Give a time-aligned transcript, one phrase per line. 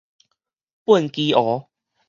[0.83, 1.69] 畚箕湖